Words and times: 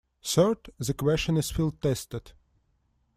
Third, 0.23 0.71
the 0.79 0.95
question 0.95 1.37
is 1.37 1.51
field 1.51 1.79
tested. 1.79 2.31